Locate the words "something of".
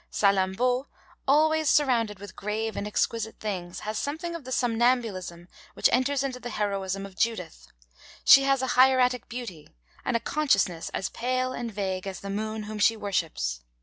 3.99-4.45